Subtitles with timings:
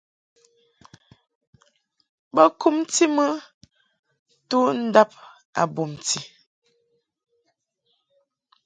[2.33, 3.25] Bo kumti mɨ
[4.49, 5.11] tundab
[5.61, 6.19] a bumti.